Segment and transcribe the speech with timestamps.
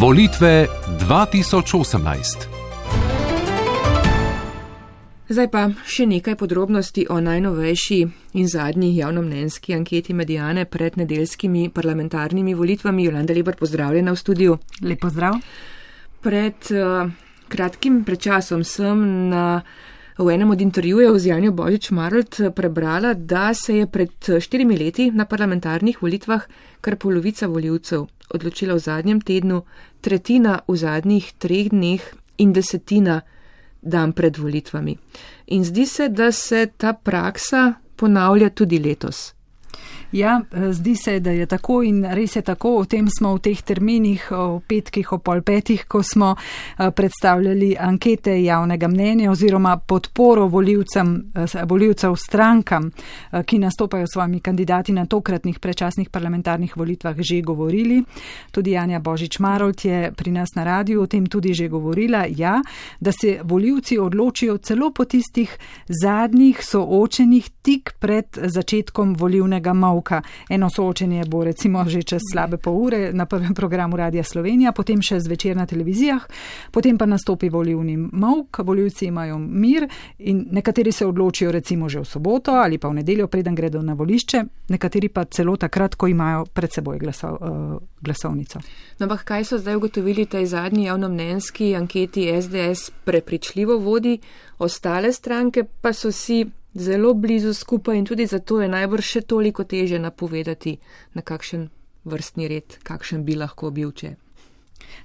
[0.00, 0.66] Volitve
[1.08, 2.36] 2018.
[5.28, 7.98] Zdaj pa še nekaj podrobnosti o najnovejši
[8.36, 13.06] in zadnji javnomnenjski anketi Medijane pred nedeljskimi parlamentarnimi volitvami.
[13.08, 14.58] Jolanda Lebar, pozdravljena v studiu.
[14.84, 15.40] Lep pozdrav.
[16.20, 17.08] Pred uh,
[17.48, 19.00] kratkim prečasom sem
[19.32, 19.62] na,
[20.18, 24.10] v enem od intervjujev z Janjo Božič Marolt prebrala, da se je pred
[24.40, 26.42] štirimi leti na parlamentarnih volitvah
[26.80, 29.62] kar polovica voljivcev odločila v zadnjem tednu,
[30.00, 32.02] tretjina v zadnjih treh dneh
[32.38, 33.20] in desetina
[33.82, 34.96] dan pred volitvami.
[35.46, 39.35] In zdi se, da se ta praksa ponavlja tudi letos.
[40.12, 42.76] Ja, zdi se, da je tako in res je tako.
[42.76, 47.74] O tem smo v teh terminih, o petkih, o pol petih, ko smo eh, predstavljali
[47.80, 52.90] ankete javnega mnenja oziroma podporo voljivcev strankam,
[53.32, 58.02] eh, ki nastopajo s svojimi kandidati na tokratnih prečasnih parlamentarnih volitvah, že govorili.
[58.50, 62.62] Tudi Janja Božič Marolt je pri nas na radiju o tem tudi že govorila, ja,
[63.00, 65.58] da se voljivci odločijo celo po tistih
[66.02, 70.22] zadnjih soočenih tik pred začetkom volivnega mavka nauka.
[70.48, 75.02] Eno soočenje bo recimo že čez slabe pol ure na prvem programu Radia Slovenija, potem
[75.02, 76.26] še zvečer na televizijah,
[76.70, 82.04] potem pa nastopi volivni mavk, voljivci imajo mir in nekateri se odločijo recimo že v
[82.04, 86.44] soboto ali pa v nedeljo, preden gredo na volišče, nekateri pa celo takrat, ko imajo
[86.52, 88.60] pred seboj glaso, uh, glasovnico.
[88.98, 94.18] No, ampak kaj so zdaj ugotovili tej zadnji javnomnenjski anketi SDS prepričljivo vodi,
[94.58, 96.44] ostale stranke pa so si
[96.76, 100.76] zelo blizu skupaj in tudi zato je najbrž še toliko teže napovedati,
[101.14, 101.68] na kakšen
[102.04, 104.14] vrstni red, kakšen bi lahko bil če.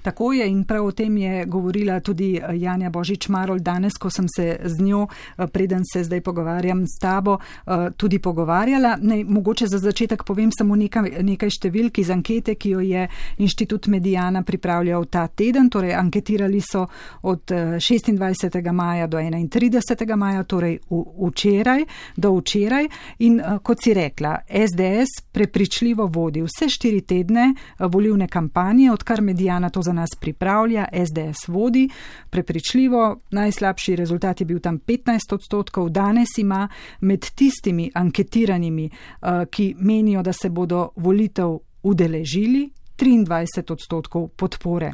[0.01, 4.09] Tako je in prav o tem je govorila tudi eh, Janja Božič Marol danes, ko
[4.09, 8.97] sem se z njo, eh, preden se zdaj pogovarjam s tabo, eh, tudi pogovarjala.
[9.01, 13.87] Ne, mogoče za začetek povem samo nekaj, nekaj številk iz ankete, ki jo je Inštitut
[13.87, 15.69] Medijana pripravljal ta teden.
[15.69, 16.87] Torej, anketirali so
[17.21, 18.71] od 26.
[18.71, 20.15] maja do 31.
[20.15, 21.85] maja, torej včeraj
[22.17, 22.87] do včeraj.
[23.19, 29.81] In kot si rekla, SDS prepričljivo vodi vse štiri tedne volivne kampanje, odkar Medijana to
[29.81, 31.89] za nas pripravlja, SDS vodi,
[32.29, 36.67] prepričljivo, najslabši rezultat je bil tam 15 odstotkov, danes ima
[37.01, 42.69] med tistimi anketiranimi, eh, ki menijo, da se bodo volitev udeležili.
[43.01, 44.93] 23 odstotkov podpore.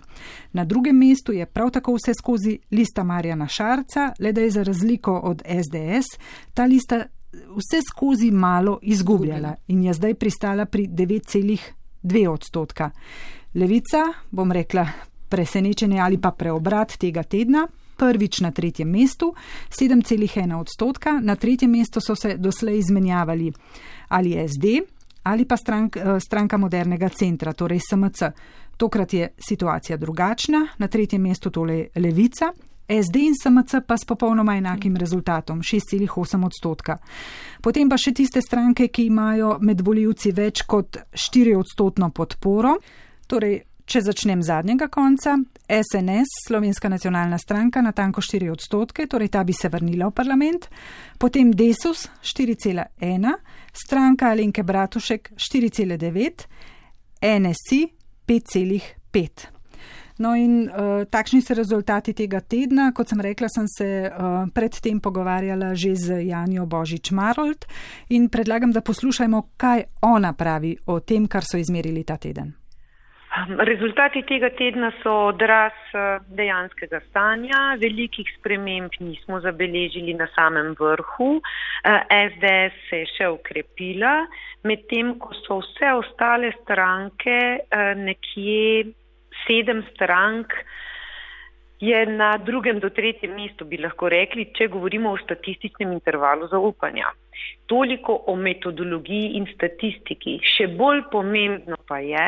[0.54, 4.64] Na drugem mestu je prav tako vse skozi lista Marjana Šarca, le da je za
[4.64, 6.20] razliko od SDS
[6.54, 12.92] ta lista vse skozi malo izgubljala in je zdaj pristala pri 9,2 odstotka.
[13.58, 14.88] Levica, bom rekla,
[15.30, 17.68] presenečenje ali pa preobrat tega tedna.
[17.98, 19.32] Prvič na tretjem mestu,
[19.74, 23.52] 7,1 odstotka, na tretjem mestu so se doslej izmenjavali
[24.08, 24.66] ali SD
[25.24, 28.32] ali pa strank, eh, stranka modernega centra, torej SMC.
[28.78, 32.54] Tokrat je situacija drugačna, na tretjem mestu tole Levica,
[32.88, 36.98] SD in SMC pa s popolnoma enakim rezultatom, 6,8 odstotka.
[37.62, 42.78] Potem pa še tiste stranke, ki imajo med voljivci več kot 4 odstotno podporo.
[43.28, 43.58] Torej,
[43.88, 49.56] če začnem zadnjega konca, SNS, Slovenska nacionalna stranka, na tanko 4 odstotke, torej ta bi
[49.56, 50.70] se vrnila v parlament,
[51.20, 53.36] potem Desus 4,1,
[53.74, 56.48] stranka Alenke Bratušek 4,9,
[57.24, 57.82] NSI
[58.28, 59.48] 5,5.
[60.18, 62.90] No in uh, takšni so rezultati tega tedna.
[62.90, 67.68] Kot sem rekla, sem se uh, predtem pogovarjala že z Janjo Božič Marold
[68.10, 72.67] in predlagam, da poslušajmo, kaj ona pravi o tem, kar so izmerili ta teden.
[73.46, 77.60] Rezultati tega tedna so odraz eh, dejanskega stanja.
[77.78, 81.38] Velikih sprememb nismo zabeležili na samem vrhu.
[81.84, 84.16] SDS eh, se je še ukrepila,
[84.66, 88.88] medtem ko so vse ostale stranke, eh, nekje
[89.46, 90.58] sedem strank,
[91.80, 97.12] je na drugem do tretjem mestu, bi lahko rekli, če govorimo o statističnem intervalu zaupanja.
[97.70, 100.40] Toliko o metodologiji in statistiki.
[100.42, 102.26] Še bolj pomembno pa je,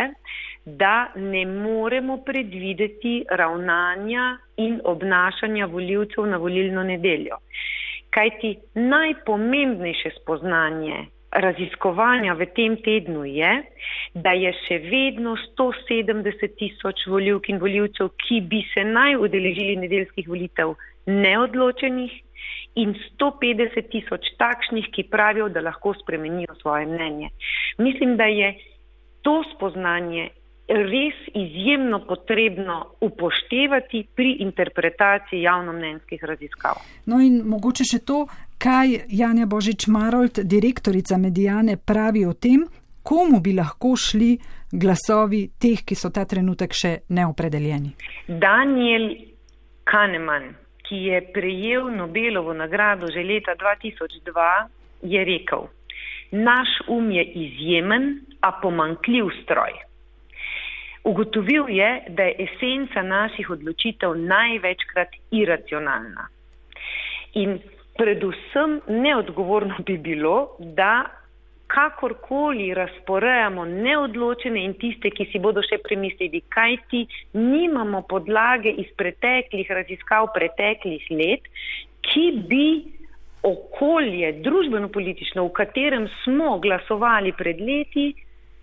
[0.77, 7.37] da ne moremo predvideti ravnanja in obnašanja voljivcev na volilno nedeljo.
[8.09, 13.51] Kajti najpomembnejše spoznanje raziskovanja v tem tednu je,
[14.13, 20.27] da je še vedno 170 tisoč voljivk in voljivcev, ki bi se naj udeležili nedeljskih
[20.27, 20.73] volitev,
[21.05, 22.15] neodločenih
[22.81, 27.29] in 150 tisoč takšnih, ki pravijo, da lahko spremenijo svoje mnenje.
[27.77, 28.55] Mislim, da je
[29.21, 30.29] to spoznanje
[30.69, 36.77] res izjemno potrebno upoštevati pri interpretaciji javnomnenjskih raziskav.
[37.05, 38.25] No in mogoče še to,
[38.61, 42.67] kaj Janja Božič Marold, direktorica Medijane, pravi o tem,
[43.03, 44.37] komu bi lahko šli
[44.71, 47.95] glasovi teh, ki so ta trenutek še neopredeljeni.
[48.27, 49.09] Daniel
[49.89, 50.51] Kahneman,
[50.85, 54.47] ki je prejel Nobelovo nagrado že leta 2002,
[55.01, 55.65] je rekel,
[56.31, 59.88] naš um je izjemen, a pomankljiv stroj.
[61.03, 66.27] Ugotovil je, da je esenca naših odločitev največkrat iracionalna.
[67.33, 67.59] In
[67.97, 71.05] predvsem neodgovorno bi bilo, da
[71.69, 77.03] kakorkoli razporejamo neodločene in tiste, ki si bodo še premislili, kaj ti
[77.37, 81.45] nimamo podlage iz preteklih raziskav preteklih let,
[82.09, 82.65] ki bi
[83.45, 88.09] okolje, družbeno-politično, v katerem smo glasovali pred leti,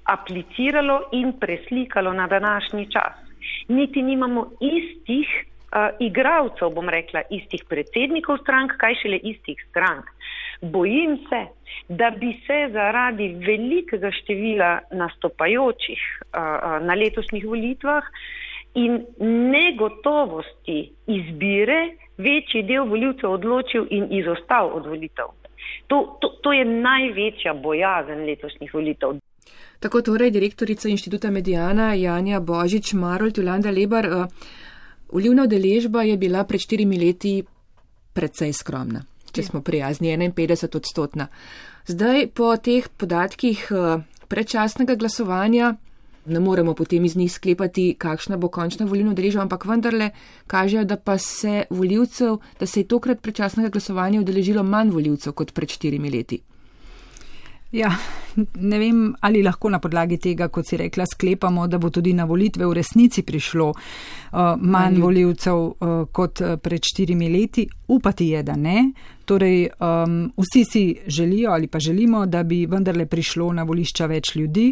[0.07, 3.15] apliciralo in preslikalo na današnji čas.
[3.69, 10.05] Niti nimamo istih uh, igralcev, bom rekla, istih predsednikov strank, kaj šele istih strank.
[10.63, 11.43] Bojim se,
[11.89, 18.05] da bi se zaradi velikega števila nastopajočih uh, na letošnjih volitvah
[18.75, 19.05] in
[19.53, 21.81] negotovosti izbire
[22.19, 25.33] večji del voljivcev odločil in izostal od volitev.
[25.87, 29.19] To, to, to je največja bojazen letošnjih volitev.
[29.81, 34.07] Tako torej direktorica inštituta Medijana Janja Božič Marolt Jolanda Lebar.
[34.07, 34.27] Uh,
[35.13, 37.45] Volivna udeležba je bila pred štirimi leti
[38.13, 41.29] precej skromna, če smo prijazni, 51 odstotna.
[41.87, 45.77] Zdaj po teh podatkih uh, predčasnega glasovanja
[46.27, 50.11] ne moremo potem iz njih sklepati, kakšna bo končna volilna udeležba, ampak vendarle
[50.47, 55.53] kažejo, da pa se voljivcev, da se je tokrat predčasnega glasovanja udeležilo manj voljivcev kot
[55.55, 56.41] pred štirimi leti.
[57.77, 57.91] Ja,
[58.55, 62.25] ne vem, ali lahko na podlagi tega, kot si rekla, sklepamo, da bo tudi na
[62.25, 67.67] volitve v resnici prišlo uh, manj voljivcev uh, kot uh, pred štirimi leti.
[67.93, 68.87] Upati je, da ne.
[69.27, 74.35] Torej, um, vsi si želijo ali pa želimo, da bi vendarle prišlo na volišča več
[74.37, 74.71] ljudi.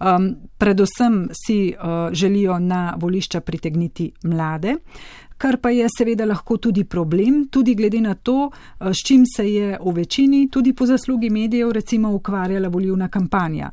[0.00, 4.76] Um, predvsem si uh, želijo na volišča pritegniti mlade.
[4.78, 9.24] Uh, kar pa je seveda lahko tudi problem, tudi glede na to, eh, s čim
[9.36, 13.70] se je v večini, tudi po zaslugi medijev, recimo ukvarjala volivna kampanja.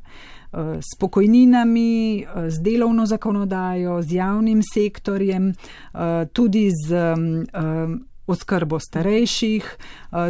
[0.54, 5.54] Eh, s pokojninami, eh, z delovno zakonodajo, z javnim sektorjem,
[6.34, 7.16] tudi z
[8.28, 9.78] oskrbo starejših,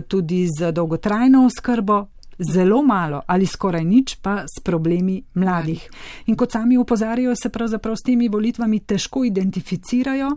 [0.08, 2.06] tudi z dolgotrajno oskrbo,
[2.42, 5.90] zelo malo ali skoraj nič pa s problemi mladih.
[6.26, 10.32] In kot sami upozarjajo, se pravzaprav s temi volitvami težko identificirajo,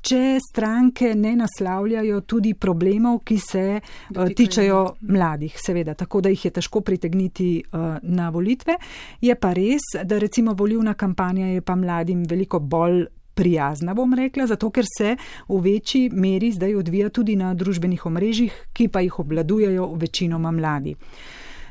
[0.00, 4.80] če stranke ne naslavljajo tudi problemov, ki se uh, tičejo
[5.12, 8.78] mladih, seveda, tako da jih je težko pritegniti uh, na volitve.
[9.20, 13.04] Je pa res, da recimo volivna kampanja je pa mladim veliko bolj
[13.34, 15.14] prijazna, bom rekla, zato ker se
[15.48, 20.96] v večji meri zdaj odvija tudi na družbenih omrežjih, ki pa jih obladujejo večinoma mladi.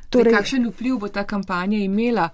[0.09, 2.29] Torej, kakšen vpliv bo ta kampanja imela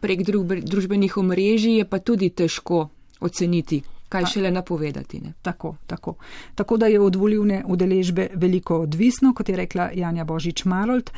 [0.00, 0.20] prek
[0.64, 2.88] družbenih omrežij, je pa tudi težko
[3.20, 3.82] oceniti.
[4.08, 5.18] Kaj šele napovedati?
[5.20, 5.32] Ne?
[5.42, 6.14] Tako, tako.
[6.54, 11.10] tako da je od volivne udeležbe veliko odvisno, kot je rekla Janja Božič Marold.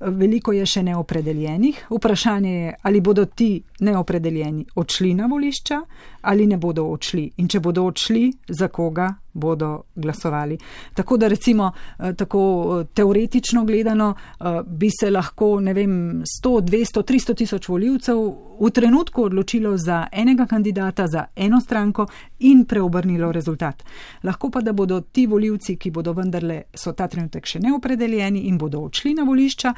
[0.00, 1.84] Veliko je še neopredeljenih.
[1.90, 5.80] Vprašanje je, ali bodo ti neopredeljeni odšli na volišča
[6.22, 7.30] ali ne bodo odšli.
[7.36, 10.58] In če bodo odšli, za koga bodo glasovali.
[10.94, 12.40] Tako da recimo eh, tako
[12.80, 18.16] eh, teoretično gledano eh, bi se lahko, ne vem, 100, 200, 300 tisoč voljivcev
[18.60, 22.06] v trenutku odločilo za enega kandidata, za eno stranko
[22.38, 23.82] in preobrnilo rezultat.
[24.22, 28.58] Lahko pa, da bodo ti voljivci, ki bodo vendarle so ta trenutek še neopredeljeni in
[28.58, 29.74] bodo odšli na volišča,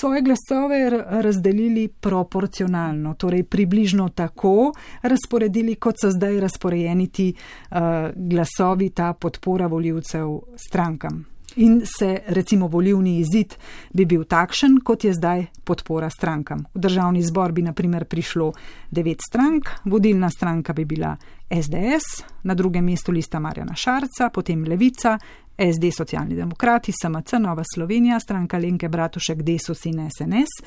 [0.00, 0.80] svoje glasove
[1.22, 7.78] razdelili proporcionalno, torej približno tako razporedili, kot so zdaj razporejeni ti uh,
[8.14, 11.24] glasovi ta podpora voljivcev strankam.
[11.56, 13.54] In se recimo volivni izid
[13.92, 16.62] bi bil takšen, kot je zdaj podpora strankam.
[16.74, 18.52] V državni zbor bi naprimer prišlo
[18.90, 21.16] devet strank, vodilna stranka bi bila
[21.50, 25.18] SDS, na drugem mestu lista Marjana Šarca, potem Levica,
[25.58, 30.62] SD Socialni demokrati, SMC, Nova Slovenija, stranka Lenke Bratušek, Desus in SNS.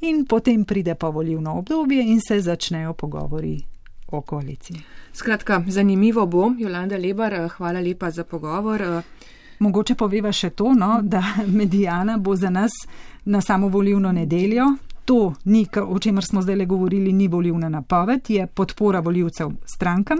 [0.00, 3.75] In potem pride pa volivno obdobje in se začnejo pogovori
[4.08, 4.80] o koaliciji.
[5.12, 9.02] Skratka, zanimivo bo, Jolanda Lebar, hvala lepa za pogovor.
[9.58, 11.22] Mogoče poveva še to, no, da
[11.60, 12.72] medijana bo za nas
[13.24, 14.66] na samo volivno nedeljo.
[15.06, 20.18] To, ni, o čemer smo zdaj le govorili, ni volivna napoved, je podpora voljivcev strankam.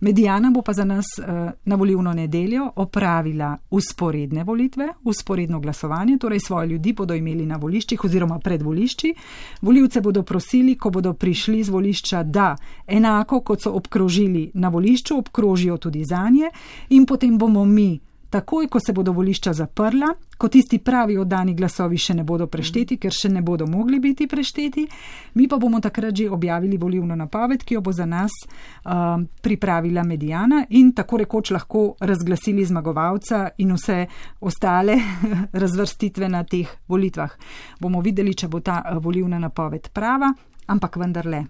[0.00, 6.40] Medijana bo pa za nas eh, na volivno nedeljo opravila usporedne volitve, usporedno glasovanje, torej
[6.40, 9.14] svoje ljudi bodo imeli na voliščih oziroma pred volišči.
[9.60, 12.56] Voljivce bodo prosili, ko bodo prišli z volišča, da
[12.86, 16.50] enako kot so obkrožili na volišču, obkrožijo tudi za nje
[16.88, 21.98] in potem bomo mi takoj, ko se bodo volišča zaprla, ko tisti pravi oddani glasovi
[21.98, 24.86] še ne bodo prešteti, ker še ne bodo mogli biti prešteti,
[25.34, 30.04] mi pa bomo takrat že objavili volivno napoved, ki jo bo za nas uh, pripravila
[30.04, 34.06] medijana in tako rekoč lahko razglasili zmagovalca in vse
[34.40, 34.96] ostale
[35.62, 37.34] razvrstitve na teh volitvah.
[37.80, 40.32] Bomo videli, če bo ta uh, volivna napoved prava,
[40.66, 41.44] ampak vendarle.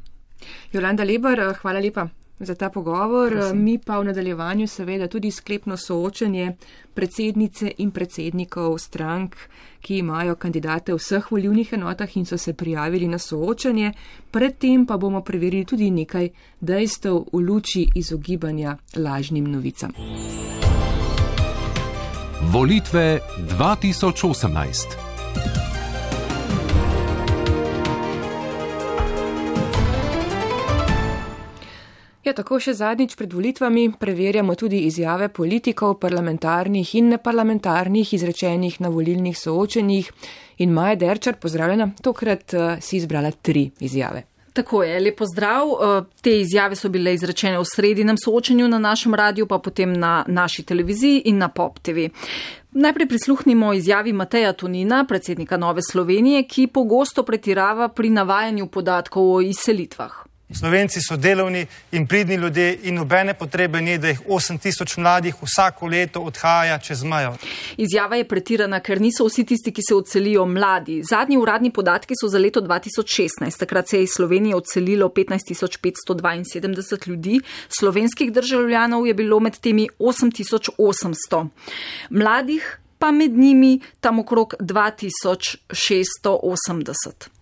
[0.72, 2.08] Jolanda Lebar, hvala lepa
[2.40, 3.30] za ta pogovor.
[3.30, 3.62] Prosim.
[3.64, 6.56] Mi pa v nadaljevanju seveda tudi sklepno soočanje
[6.94, 9.36] predsednice in predsednikov strank,
[9.80, 13.92] ki imajo kandidate v vseh volivnih enotah in so se prijavili na soočanje.
[14.30, 16.28] Predtem pa bomo preverili tudi nekaj
[16.60, 19.92] dejstev v luči izogibanja lažnim novicam.
[22.52, 25.09] Volitve 2018.
[32.20, 38.90] Ja, tako še zadnjič pred volitvami preverjamo tudi izjave politikov, parlamentarnih in neparlamentarnih, izrečenih na
[38.92, 40.10] volilnih soočenjih.
[40.60, 44.26] In Maja Derčar, pozdravljena, tokrat uh, si izbrala tri izjave.
[44.52, 45.68] Tako je, lepo zdrav.
[45.72, 50.24] Eh, te izjave so bile izrečene v sredinem soočenju na našem radiju, pa potem na
[50.28, 52.10] naši televiziji in na Pop TV.
[52.72, 59.40] Najprej prisluhnimo izjavi Mateja Tunina, predsednika Nove Slovenije, ki pogosto pretirava pri navajanju podatkov o
[59.40, 60.29] izselitvah.
[60.58, 65.86] Slovenci so delovni in pridni ljudje in nobene potrebe ni, da jih 8000 mladih vsako
[65.86, 67.36] leto odhaja čez mejo.
[67.76, 71.02] Izjava je pretirana, ker niso vsi tisti, ki se odselijo mladi.
[71.10, 73.58] Zadnji uradni podatki so za leto 2016.
[73.58, 81.48] Takrat se je iz Slovenije odselilo 15572 ljudi, slovenskih državljanov je bilo med temi 8800.
[82.10, 87.39] Mladih pa med njimi tam okrog 2680.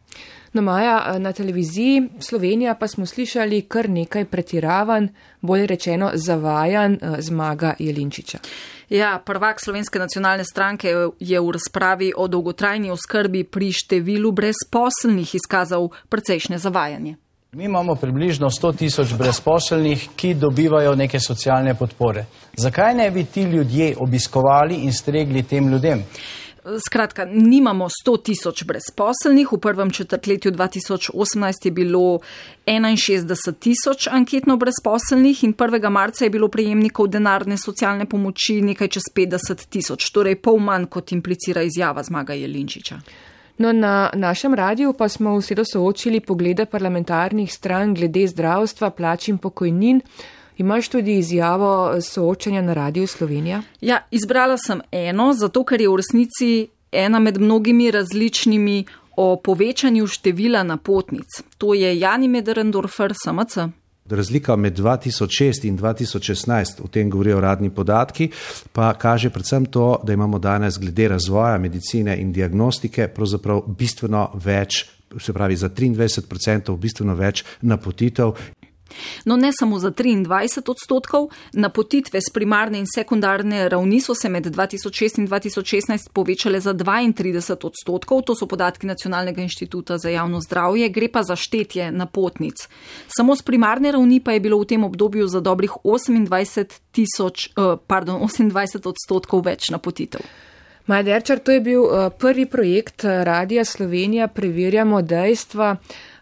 [0.52, 5.09] No, Maja, na televiziji Slovenija pa smo slišali kar nekaj pretiravan,
[5.40, 8.38] bolje rečeno zavajan eh, zmaga Jelinčiča.
[8.88, 10.88] Ja, prvak Slovenske nacionalne stranke
[11.21, 17.17] je v razpravi o dolgotrajni oskrbi pri številu brezposelnih izkazal precejšnje zavajanje.
[17.52, 22.25] Mi imamo približno 100 tisoč brezposelnih, ki dobivajo neke socialne podpore.
[22.57, 26.05] Zakaj ne bi ti ljudje obiskovali in stregli tem ljudem?
[26.77, 29.53] Skratka, nimamo 100 tisoč brezposelnih.
[29.53, 32.19] V prvem četrtletju 2018 je bilo
[32.67, 35.91] 61 tisoč anketno brezposelnih in 1.
[35.91, 41.13] marca je bilo prejemnikov denarne socialne pomoči nekaj čez 50 tisoč, torej pol manj kot
[41.13, 43.01] implicira izjava zmaga Jelinčiča.
[43.59, 49.39] No, na našem radiju pa smo vsedo soočili poglede parlamentarnih stran glede zdravstva, plač in
[49.39, 50.01] pokojnin.
[50.59, 53.62] Imaš tudi izjavo soočanja na Radiu Slovenija?
[53.81, 56.49] Ja, izbrala sem eno, zato ker je v resnici
[56.93, 58.85] ena med mnogimi različnimi
[59.17, 61.43] o povečanju števila napotnic.
[61.59, 63.69] To je Jani Mederendorfer, SMC.
[64.11, 68.31] Razlika med 2006 in 2016, o tem govorijo radni podatki,
[68.73, 74.87] pa kaže predvsem to, da imamo danes glede razvoja medicine in diagnostike pravzaprav bistveno več,
[75.19, 78.33] se pravi za 23% bistveno več napotitev
[79.29, 84.47] No, ne samo za 23 odstotkov, napotitve z primarne in sekundarne ravni so se med
[84.47, 90.89] 2006 in 2016 povečale za 32 odstotkov, to so podatki Nacionalnega inštituta za javno zdravje,
[90.89, 92.69] gre pa za štetje napotnic.
[93.17, 97.77] Samo z primarne ravni pa je bilo v tem obdobju za dobrih 28, tisoč, uh,
[97.87, 100.25] pardon, 28 odstotkov več napotitev.
[100.89, 105.77] Majderčar, to je bil uh, prvi projekt eh, Radija Slovenija, preverjamo dejstva.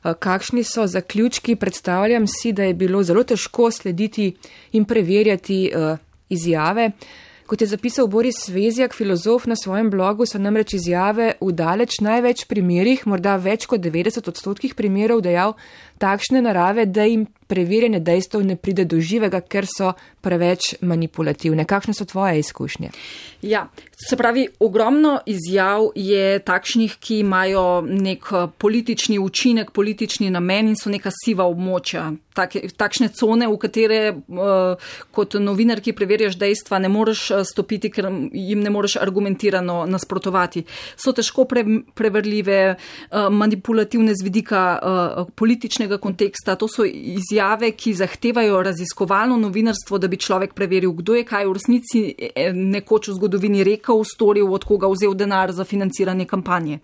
[0.06, 1.56] Eh, kakšni so zaključki.
[1.56, 4.34] Predstavljam si, da je bilo zelo težko slediti
[4.72, 5.98] in preverjati uh,
[6.28, 6.90] izjave.
[7.46, 12.44] Kot je zapisal Boris Vezjak, filozof na svojem blogu, so namreč izjave v daleč največ
[12.50, 15.54] primerjih, morda več kot 90 odstotkih primerov, dejal
[15.98, 21.64] takšne narave, da jim preverjanje dejstev ne pride do živega, ker so preveč manipulativne.
[21.64, 22.90] Kakšne so tvoje izkušnje?
[23.42, 23.68] Ja,
[24.08, 30.76] se pravi, ogromno izjav je takšnih, ki imajo nek eh, politični učinek, politični namen in
[30.76, 32.10] so neka siva območja.
[32.36, 37.88] Tak, takšne cone, v katere uh, kot novinar, ki preverjaš dejstva, ne moreš eh, stopiti,
[37.88, 40.66] ker jim ne moreš argumentirano nasprotovati.
[41.00, 41.64] So težko pre,
[41.96, 46.58] preverljive, uh, manipulativne z vidika uh, političnega konteksta.
[46.60, 51.46] To so izjave izjave, ki zahtevajo raziskovalno novinarstvo, da bi človek preveril, kdo je kaj
[51.46, 56.78] v resnici e, nekoč v zgodovini rekel, storil, od koga vzel denar za financiranje kampanje.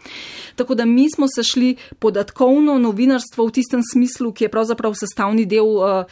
[0.56, 5.46] Tako da mi smo se šli podatkovno novinarstvo v tistem smislu, ki je pravzaprav sestavni
[5.46, 5.66] del.
[5.66, 6.04] Uh,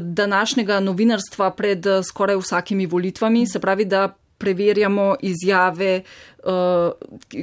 [0.00, 6.04] današnjega novinarstva pred skoraj vsakimi volitvami, se pravi, da preverjamo izjave,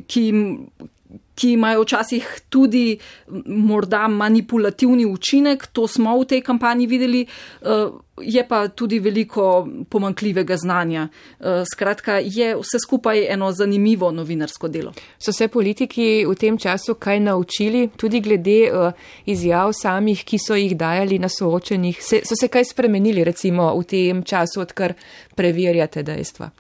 [0.07, 0.23] ki,
[1.35, 2.97] ki imajo včasih tudi
[3.45, 7.67] morda manipulativni učinek, to smo v tej kampanji videli, eh,
[8.21, 11.07] je pa tudi veliko pomankljivega znanja.
[11.07, 14.93] Eh, skratka, je vse skupaj eno zanimivo novinarsko delo.
[15.17, 18.91] So se politiki v tem času kaj naučili, tudi glede eh,
[19.25, 22.03] izjav samih, ki so jih dajali na soočenjih?
[22.03, 24.93] So se kaj spremenili recimo v tem času, odkar
[25.35, 26.51] preverjate dejstva?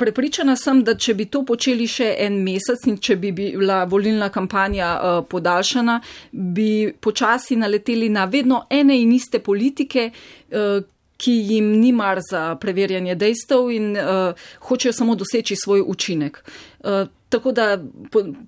[0.00, 4.30] Prepričana sem, da če bi to počeli še en mesec in če bi bila volilna
[4.32, 5.98] kampanja uh, podaljšana,
[6.32, 10.80] bi počasi naleteli na vedno ene in iste politike, uh,
[11.20, 16.40] ki jim ni mar za preverjanje dejstev in uh, hočejo samo doseči svoj učinek.
[16.80, 17.78] Uh, Tako da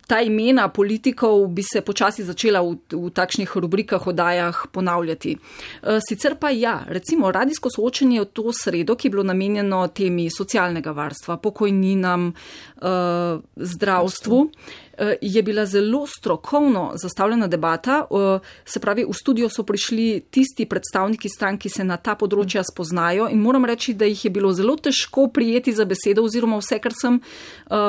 [0.07, 5.37] ta imena politikov bi se počasi začela v, v takšnih rubrikah, odajah ponavljati.
[5.37, 10.27] E, sicer pa ja, recimo radijsko soočenje v to sredo, ki je bilo namenjeno temi
[10.31, 12.97] socialnega varstva, pokojninam, e,
[13.57, 14.49] zdravstvu.
[14.99, 18.07] Eh, je bila zelo strokovno zastavljena debata.
[18.65, 23.29] Se pravi, v studio so prišli tisti predstavniki strank, ki se na ta področja spoznajo
[23.33, 26.93] in moram reči, da jih je bilo zelo težko prijeti za besedo oziroma vse, kar
[26.93, 27.21] sem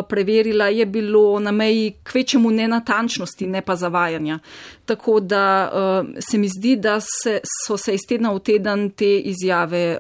[0.10, 4.40] preverila, je bilo na meji kvečemu nenatančnosti, ne pa zavajanja.
[4.86, 5.72] Tako da
[6.30, 9.98] se mi zdi, da se, so se iz tedna v teden te izjave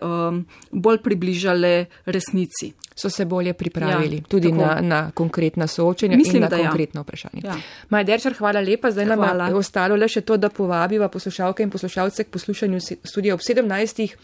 [0.72, 6.50] bolj približale resnici so se bolje pripravili ja, tudi na, na konkretna soočenja Mislim, in
[6.50, 6.63] na ja.
[6.63, 7.04] konkretno ja.
[7.04, 7.42] vprašanje.
[7.44, 7.56] Ja.
[7.90, 8.92] Maja Derčar, hvala lepa.
[8.92, 9.48] Zdaj nam hvala.
[9.48, 14.16] je ostalo le še to, da povabiva poslušalke in poslušalce k poslušanju studija ob 17.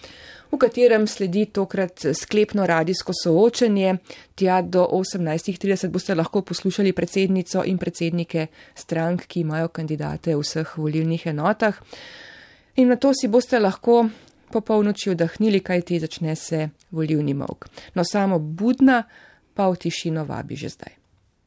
[0.51, 3.97] v katerem sledi tokrat sklepno radijsko soočenje.
[4.35, 10.77] Tja do 18.30 boste lahko poslušali predsednico in predsednike strank, ki imajo kandidate v vseh
[10.77, 11.77] volilnih enotah.
[12.75, 14.09] In na to si boste lahko
[14.51, 17.67] po polnoči vdahnili, kaj ti začne se volivni mok.
[17.93, 19.03] No samo budna
[19.53, 20.98] pa v tišino vabi že zdaj.